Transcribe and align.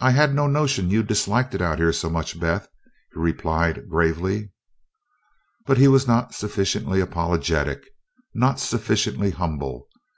"I 0.00 0.12
had 0.12 0.34
no 0.34 0.46
notion 0.46 0.88
you 0.88 1.02
disliked 1.02 1.54
it 1.54 1.60
out 1.60 1.76
here 1.76 1.92
so 1.92 2.08
much, 2.08 2.40
Beth," 2.40 2.66
he 3.12 3.20
replied 3.20 3.86
gravely. 3.86 4.50
But 5.66 5.76
he 5.76 5.88
was 5.88 6.06
not 6.08 6.32
sufficiently 6.32 7.00
apologetic, 7.02 7.84
not 8.34 8.58
sufficiently 8.60 9.30
humble. 9.32 9.88